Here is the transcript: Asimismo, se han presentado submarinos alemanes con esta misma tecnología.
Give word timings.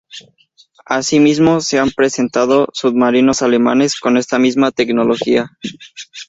Asimismo, 0.87 1.61
se 1.61 1.77
han 1.77 1.91
presentado 1.91 2.67
submarinos 2.73 3.43
alemanes 3.43 3.99
con 3.99 4.17
esta 4.17 4.39
misma 4.39 4.71
tecnología. 4.71 5.51